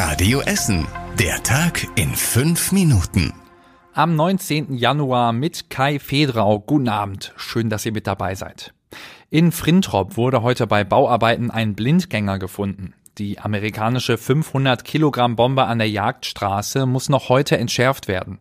[0.00, 0.86] Radio Essen.
[1.18, 3.34] Der Tag in fünf Minuten.
[3.94, 4.74] Am 19.
[4.74, 6.60] Januar mit Kai Fedrau.
[6.60, 7.34] Guten Abend.
[7.36, 8.72] Schön, dass ihr mit dabei seid.
[9.28, 12.94] In Frintrop wurde heute bei Bauarbeiten ein Blindgänger gefunden.
[13.18, 18.38] Die amerikanische 500 Kilogramm Bombe an der Jagdstraße muss noch heute entschärft werden.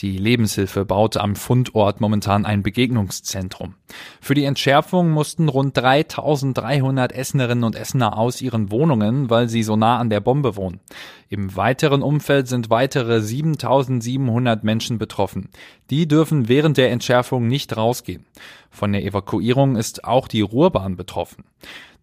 [0.00, 3.74] Die Lebenshilfe baut am Fundort momentan ein Begegnungszentrum.
[4.22, 9.76] Für die Entschärfung mussten rund 3300 Essenerinnen und Essener aus ihren Wohnungen, weil sie so
[9.76, 10.80] nah an der Bombe wohnen.
[11.28, 15.50] Im weiteren Umfeld sind weitere 7700 Menschen betroffen.
[15.90, 18.24] Die dürfen während der Entschärfung nicht rausgehen.
[18.70, 21.44] Von der Evakuierung ist auch die Ruhrbahn betroffen.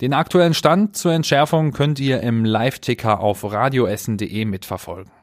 [0.01, 5.16] Den aktuellen Stand zur Entschärfung könnt ihr im Live-Ticker auf radioessen.de mitverfolgen.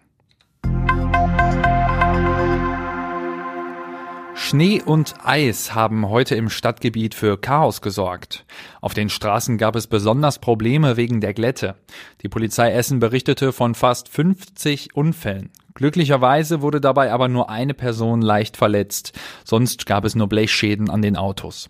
[4.36, 8.44] Schnee und Eis haben heute im Stadtgebiet für Chaos gesorgt.
[8.80, 11.76] Auf den Straßen gab es besonders Probleme wegen der Glätte.
[12.22, 15.50] Die Polizei Essen berichtete von fast 50 Unfällen.
[15.76, 21.02] Glücklicherweise wurde dabei aber nur eine Person leicht verletzt, sonst gab es nur Blechschäden an
[21.02, 21.68] den Autos.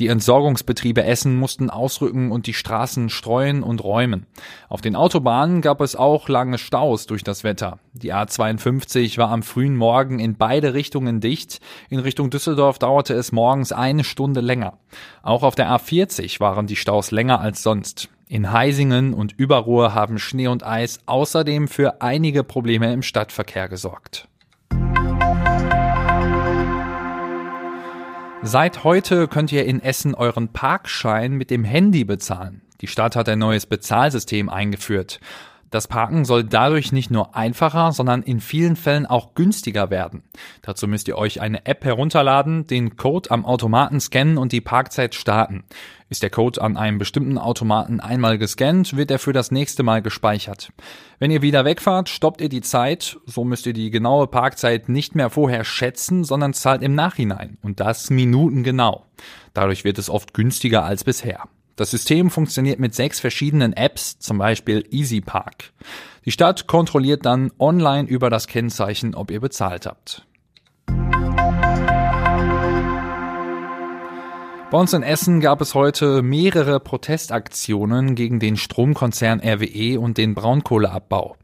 [0.00, 4.26] Die Entsorgungsbetriebe Essen mussten ausrücken und die Straßen streuen und räumen.
[4.68, 7.78] Auf den Autobahnen gab es auch lange Staus durch das Wetter.
[7.92, 11.60] Die A52 war am frühen Morgen in beide Richtungen dicht.
[11.90, 14.78] In Richtung Düsseldorf dauerte es morgens eine Stunde länger.
[15.22, 18.08] Auch auf der A40 waren die Staus länger als sonst.
[18.26, 24.28] In Heisingen und Überruhr haben Schnee und Eis außerdem für einige Probleme im Stadtverkehr gesorgt.
[28.42, 32.62] Seit heute könnt ihr in Essen euren Parkschein mit dem Handy bezahlen.
[32.80, 35.20] Die Stadt hat ein neues Bezahlsystem eingeführt.
[35.74, 40.22] Das Parken soll dadurch nicht nur einfacher, sondern in vielen Fällen auch günstiger werden.
[40.62, 45.16] Dazu müsst ihr euch eine App herunterladen, den Code am Automaten scannen und die Parkzeit
[45.16, 45.64] starten.
[46.08, 50.00] Ist der Code an einem bestimmten Automaten einmal gescannt, wird er für das nächste Mal
[50.00, 50.70] gespeichert.
[51.18, 55.16] Wenn ihr wieder wegfahrt, stoppt ihr die Zeit, so müsst ihr die genaue Parkzeit nicht
[55.16, 57.58] mehr vorher schätzen, sondern zahlt im Nachhinein.
[57.62, 59.06] Und das minutengenau.
[59.54, 61.48] Dadurch wird es oft günstiger als bisher.
[61.76, 65.72] Das System funktioniert mit sechs verschiedenen Apps, zum Beispiel EasyPark.
[66.24, 70.24] Die Stadt kontrolliert dann online über das Kennzeichen, ob ihr bezahlt habt.
[74.74, 80.34] Bei uns in Essen gab es heute mehrere Protestaktionen gegen den Stromkonzern RWE und den
[80.34, 81.36] Braunkohleabbau.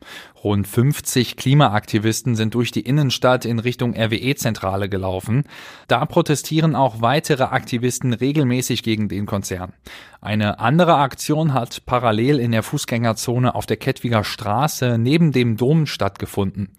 [0.43, 5.45] Rund 50 Klimaaktivisten sind durch die Innenstadt in Richtung RWE-Zentrale gelaufen.
[5.87, 9.75] Da protestieren auch weitere Aktivisten regelmäßig gegen den Konzern.
[10.21, 15.87] Eine andere Aktion hat parallel in der Fußgängerzone auf der Kettwiger Straße neben dem Dom
[15.87, 16.71] stattgefunden.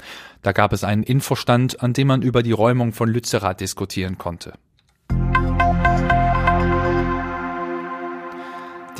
[0.41, 4.51] Da gab es einen Infostand, an dem man über die Räumung von Lützerath diskutieren konnte.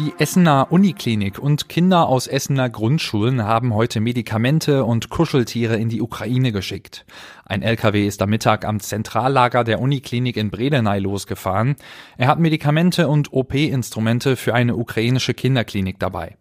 [0.01, 6.01] Die Essener Uniklinik und Kinder aus Essener Grundschulen haben heute Medikamente und Kuscheltiere in die
[6.01, 7.05] Ukraine geschickt.
[7.45, 11.75] Ein LKW ist am Mittag am Zentrallager der Uniklinik in Bredeney losgefahren.
[12.17, 16.35] Er hat Medikamente und OP-Instrumente für eine ukrainische Kinderklinik dabei.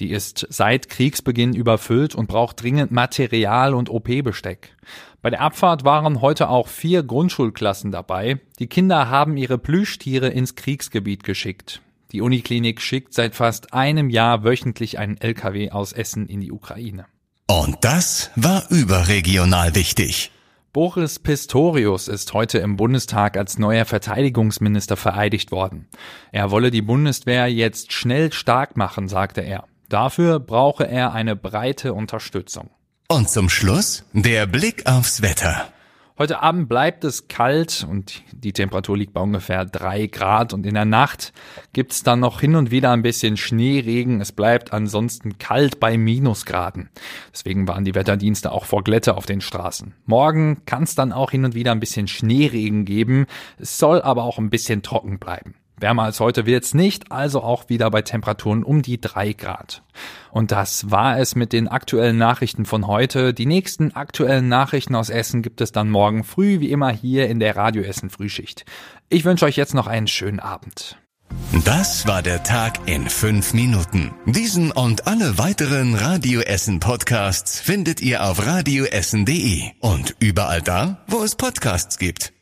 [0.00, 4.74] Die ist seit Kriegsbeginn überfüllt und braucht dringend Material und OP-Besteck.
[5.22, 8.40] Bei der Abfahrt waren heute auch vier Grundschulklassen dabei.
[8.58, 11.82] Die Kinder haben ihre Plüschtiere ins Kriegsgebiet geschickt.
[12.12, 17.06] Die Uniklinik schickt seit fast einem Jahr wöchentlich einen LKW aus Essen in die Ukraine.
[17.48, 20.30] Und das war überregional wichtig.
[20.72, 25.88] Boris Pistorius ist heute im Bundestag als neuer Verteidigungsminister vereidigt worden.
[26.32, 29.64] Er wolle die Bundeswehr jetzt schnell stark machen, sagte er.
[29.88, 32.70] Dafür brauche er eine breite Unterstützung.
[33.08, 35.72] Und zum Schluss der Blick aufs Wetter.
[36.18, 40.72] Heute Abend bleibt es kalt und die Temperatur liegt bei ungefähr drei Grad und in
[40.72, 41.34] der Nacht
[41.74, 44.22] gibt's dann noch hin und wieder ein bisschen Schneeregen.
[44.22, 46.88] Es bleibt ansonsten kalt bei Minusgraden.
[47.34, 49.92] Deswegen waren die Wetterdienste auch vor Glätte auf den Straßen.
[50.06, 53.26] Morgen kann es dann auch hin und wieder ein bisschen Schneeregen geben.
[53.58, 55.54] Es soll aber auch ein bisschen trocken bleiben.
[55.78, 59.82] Wärmer als heute wird's nicht, also auch wieder bei Temperaturen um die drei Grad.
[60.30, 63.34] Und das war es mit den aktuellen Nachrichten von heute.
[63.34, 67.40] Die nächsten aktuellen Nachrichten aus Essen gibt es dann morgen früh, wie immer hier in
[67.40, 68.64] der Radio Essen Frühschicht.
[69.08, 70.98] Ich wünsche euch jetzt noch einen schönen Abend.
[71.64, 74.12] Das war der Tag in fünf Minuten.
[74.26, 81.22] Diesen und alle weiteren Radio Essen Podcasts findet ihr auf radioessen.de und überall da, wo
[81.22, 82.35] es Podcasts gibt.